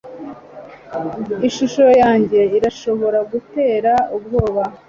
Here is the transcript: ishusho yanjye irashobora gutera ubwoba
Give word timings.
ishusho 1.47 1.85
yanjye 2.01 2.39
irashobora 2.57 3.19
gutera 3.31 3.93
ubwoba 4.17 4.61